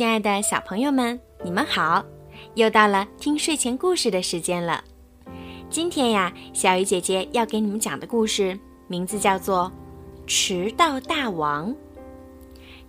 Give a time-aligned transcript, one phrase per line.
[0.00, 2.02] 亲爱的小朋友们，你们好！
[2.54, 4.82] 又到了听睡前故事的时间了。
[5.68, 8.58] 今天呀，小鱼姐姐要给你们讲的故事
[8.88, 9.70] 名字叫做
[10.26, 11.70] 《迟到大王》。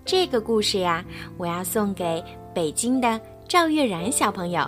[0.06, 1.04] 这个故事呀，
[1.36, 2.24] 我要送给
[2.56, 4.66] 北京的赵月然小朋友。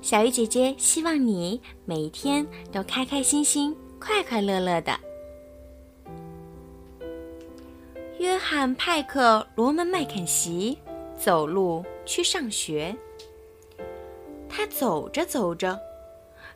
[0.00, 4.98] 小鱼姐姐希望你每一天都开开心心、快快乐乐的。
[8.18, 10.78] 约翰·派克·罗门·麦肯锡。
[11.16, 12.94] 走路去上学。
[14.48, 15.78] 他走着走着，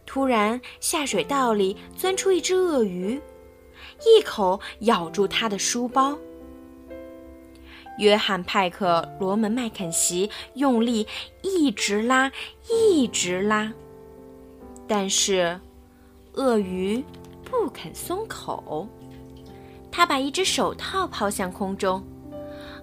[0.07, 3.21] 突然下水道里钻出一只鳄鱼，
[4.07, 6.17] 一口咬住他的书包。
[7.99, 11.05] 约翰·派克·罗门·麦肯锡用力
[11.43, 12.31] 一直拉，
[12.71, 13.73] 一直拉，
[14.87, 15.59] 但是
[16.35, 17.05] 鳄鱼
[17.43, 18.87] 不肯松口。
[19.91, 22.01] 他把一只手套抛向空中。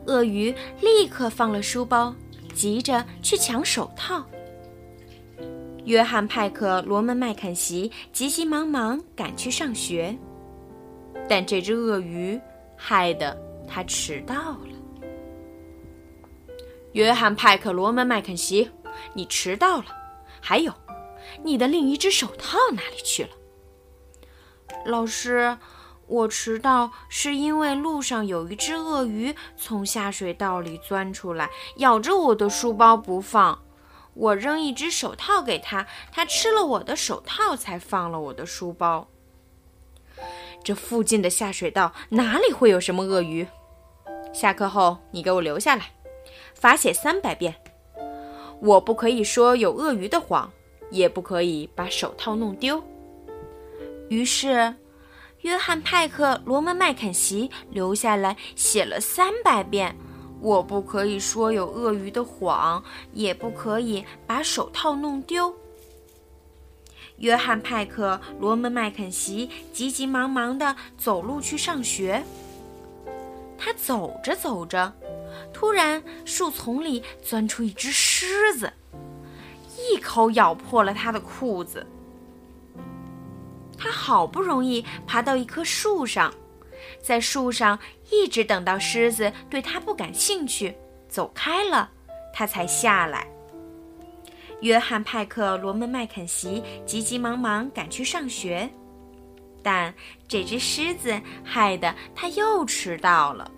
[0.08, 2.16] 鳄鱼立刻放了书包，
[2.54, 4.24] 急着去抢手套。
[5.86, 10.18] 约翰·派克·罗门·麦肯锡急急忙忙赶去上学，
[11.30, 12.40] 但这只鳄鱼
[12.76, 14.70] 害得他迟到了。
[16.94, 18.70] 约翰·派克·罗门·麦肯锡，
[19.14, 19.86] 你迟到了！
[20.42, 20.74] 还有，
[21.44, 23.30] 你的另一只手套哪里去了？
[24.86, 25.58] 老师。
[26.08, 33.64] 我迟到是因为路上有一只鳄鱼从下水道里钻出来，咬着我的书包不放。
[34.14, 39.08] 我扔一只手套给他，他吃了我的手套才放了我的书包。
[40.64, 43.48] 这附近的下水道哪里会有什么鳄鱼？
[44.32, 45.92] 下课后你给我留下来，
[46.54, 47.56] 罚写三百遍。
[48.62, 50.52] 我不可以说有鳄鱼的谎，
[50.92, 52.82] 也不可以把手套弄丢。
[54.10, 54.76] 于是。
[55.46, 59.96] 约翰·派克·罗门·麦肯锡留下来写了三百遍
[60.42, 62.84] ：“我不可以说有鳄鱼的谎，
[63.14, 65.56] 也不可以把手套弄丢。”
[67.18, 72.24] 约翰·派克·罗门·麦肯锡急急忙忙地走路去上学。
[73.56, 74.92] 他走着走着，
[75.54, 78.74] 突然树丛里钻出一只狮子，
[79.78, 81.86] 一口咬破了他的裤子。
[83.78, 86.34] 他好不容易爬到一棵树上，
[87.02, 87.78] 在树上
[88.10, 90.76] 一直等到狮子对他不感兴趣，
[91.10, 91.90] 走开了，
[92.34, 93.28] 他才下来。
[94.62, 98.70] 约翰·派克·罗门·麦肯锡急急忙忙赶去上学，
[99.62, 99.94] 但
[100.28, 101.14] 这只狮子
[101.44, 103.52] 害得他又迟到了。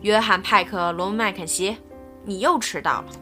[0.00, 1.76] 约翰·派克·罗门·麦肯锡，
[2.24, 3.12] 你又迟到了，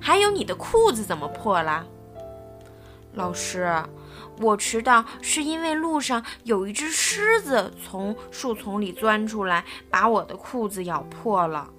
[0.00, 1.84] 还有你的裤子怎么破了？
[3.14, 3.68] 老师。
[4.42, 11.70] 我迟到是因为路上有一只狮子从树丛里钻出来，把我的裤子咬破了。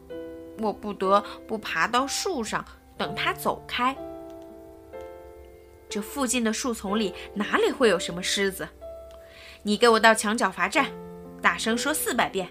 [0.59, 2.63] 我不得不爬到树上
[2.97, 3.95] 等它走开。
[5.89, 8.67] 这附近的树丛里哪里会有什么狮子？
[9.61, 10.87] 你给我到墙角罚站，
[11.41, 12.47] 大声说四百遍。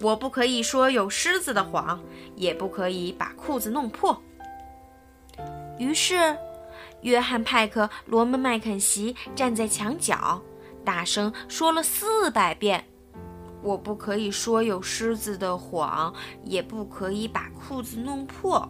[0.00, 2.00] 我不可以说有狮子的谎，
[2.36, 4.20] 也不可以把裤子弄破。
[5.78, 6.34] 于是。
[7.02, 10.40] 约翰·派克·罗门·麦肯锡站在墙角，
[10.84, 12.84] 大声说了四百遍
[13.62, 16.14] ：“我不可以说有狮子的谎，
[16.44, 18.68] 也不可以把裤子弄破。”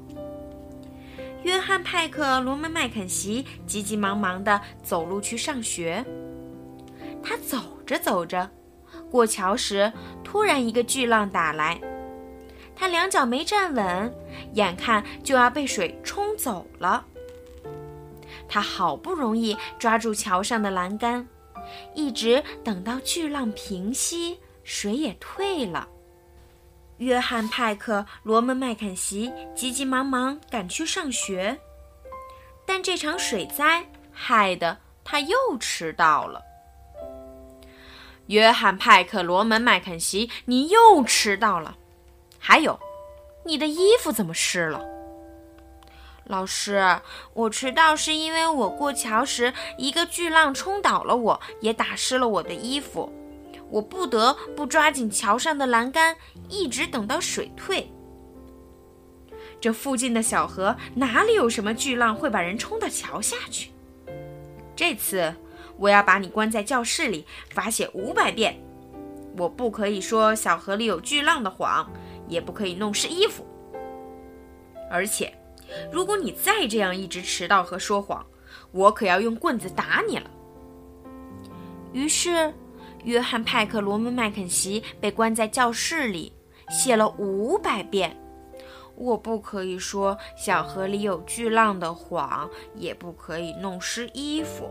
[1.44, 6.04] 约翰·派克·罗门·麦肯锡急急忙忙地走路去上学。
[7.22, 8.50] 他走着走着，
[9.10, 9.92] 过桥时
[10.24, 11.80] 突然一个巨浪打来，
[12.74, 14.14] 他两脚没站稳，
[14.54, 17.06] 眼看就要被水冲走了。
[18.52, 21.26] 他好不容易抓住桥上的栏杆，
[21.94, 25.88] 一直等到巨浪平息，水也退了。
[26.98, 31.58] 约翰·派克·罗门·麦肯锡急急忙忙赶去上学，
[32.66, 36.42] 但这场水灾害得他又迟到了。
[38.26, 41.78] 约翰·派克·罗门·麦肯锡，你又迟到了！
[42.38, 42.78] 还有，
[43.46, 44.84] 你的衣服怎么湿了？
[46.26, 47.00] 老师，
[47.34, 53.12] 我迟到是因为我过桥时一个巨浪冲倒了我，也打湿了我的衣服。
[53.68, 56.16] 我不得不抓紧桥上的栏杆，
[56.48, 57.90] 一直等到水退。
[59.60, 63.70] 这附近的小河哪里有什么巨浪会把人冲到桥下去？
[64.76, 65.34] 这次
[65.76, 68.62] 我要把你关在教室里，罚写五百遍。
[69.36, 71.90] 我不可以说小河里有巨浪的谎，
[72.28, 73.46] 也不可以弄湿衣服，
[74.90, 75.32] 而且。
[75.90, 78.24] 如果你再这样一直迟到和说谎，
[78.70, 80.30] 我可要用棍子打你了。
[81.92, 82.52] 于是，
[83.04, 86.32] 约翰·派克·罗门·麦肯锡被关在教室里，
[86.70, 88.16] 写了五百遍
[88.96, 94.70] ：“我不可以说小河里有巨浪的谎，也不可以弄湿衣服。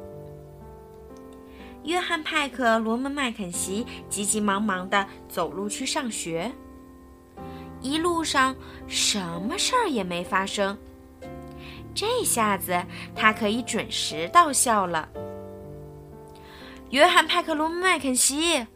[1.84, 6.52] 约翰·派克、罗门·麦肯锡急急忙忙地走路去上学，
[7.82, 8.56] 一路上
[8.88, 10.78] 什么事儿也没发生。
[11.94, 12.84] 这下子
[13.16, 15.08] 他可以准时到校了。
[16.90, 18.68] 约翰·派克、罗门·麦肯锡，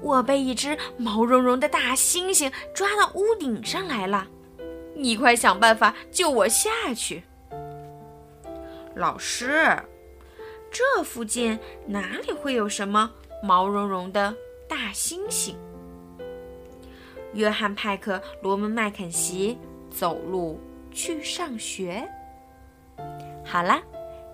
[0.00, 4.26] 我被一只毛茸茸的大猩猩抓到屋顶上来了，
[4.94, 7.22] 你快想办法救我下去。
[8.94, 9.76] 老师。
[10.68, 13.10] 这附近哪里会有什么
[13.42, 14.34] 毛茸茸的
[14.68, 15.54] 大猩猩？
[17.32, 19.56] 约翰·派克、罗门·麦肯锡
[19.88, 20.60] 走路
[20.92, 22.06] 去上学。
[23.44, 23.80] 好啦，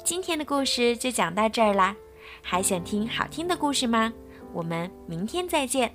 [0.04, 1.94] 今天的故事就讲到这儿啦。
[2.40, 4.12] 还想听好听的故事吗？
[4.52, 5.92] 我们明天再见。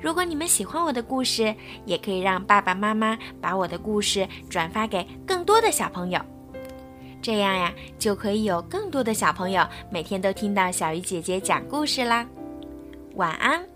[0.00, 1.54] 如果你们喜欢我的故事，
[1.86, 6.20] 也可以让爸爸妈妈把我的故事转发给更多的小朋友。
[7.22, 12.26] 这样呀，就可以有更多的小朋友每天都听到小鱼姐姐讲故事啦。
[13.14, 13.71] 晚安。